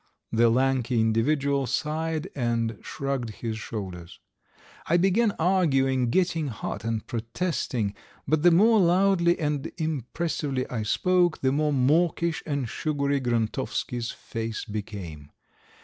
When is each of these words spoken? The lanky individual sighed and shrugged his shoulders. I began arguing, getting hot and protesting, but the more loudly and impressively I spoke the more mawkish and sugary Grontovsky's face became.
The 0.31 0.49
lanky 0.49 0.99
individual 0.99 1.67
sighed 1.67 2.31
and 2.35 2.79
shrugged 2.81 3.29
his 3.45 3.59
shoulders. 3.59 4.19
I 4.87 4.97
began 4.97 5.29
arguing, 5.37 6.09
getting 6.09 6.47
hot 6.47 6.83
and 6.83 7.05
protesting, 7.05 7.93
but 8.27 8.41
the 8.41 8.49
more 8.49 8.79
loudly 8.79 9.37
and 9.37 9.71
impressively 9.77 10.67
I 10.71 10.81
spoke 10.81 11.41
the 11.41 11.51
more 11.51 11.71
mawkish 11.71 12.41
and 12.47 12.67
sugary 12.67 13.19
Grontovsky's 13.21 14.09
face 14.09 14.65
became. 14.65 15.29